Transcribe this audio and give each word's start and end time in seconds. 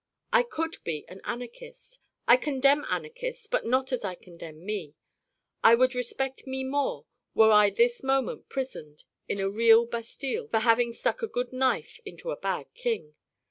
I 0.33 0.41
could 0.41 0.77
be 0.83 1.05
an 1.09 1.21
anarchist. 1.25 1.99
I 2.27 2.35
condemn 2.35 2.85
anarchists 2.89 3.45
but 3.45 3.67
not 3.67 3.91
as 3.91 4.03
I 4.03 4.15
condemn 4.15 4.65
Me. 4.65 4.95
I 5.63 5.75
would 5.75 5.93
respect 5.93 6.47
me 6.47 6.63
more 6.63 7.05
were 7.35 7.51
I 7.51 7.69
this 7.69 8.01
moment 8.01 8.49
prisoned 8.49 9.03
in 9.29 9.39
a 9.39 9.47
real 9.47 9.85
bastile 9.85 10.47
for 10.47 10.57
having 10.61 10.91
stuck 10.91 11.21
a 11.21 11.27
good 11.27 11.53
knife 11.53 11.99
into 12.03 12.31
a 12.31 12.35
bad 12.39 12.73
king. 12.73 13.13